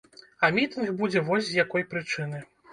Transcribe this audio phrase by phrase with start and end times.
[0.47, 2.45] А мітынг будзе вось з якой прычыны.